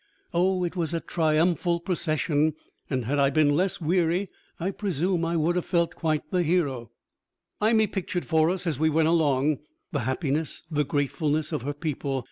[0.33, 2.55] Oh, it was a triumphal procession,
[2.89, 6.89] and had I been less weary, I presume I would have felt quite the hero.
[7.61, 9.59] Imee pictured for us, as we went along,
[9.91, 12.19] the happiness, the gratefulness of her people.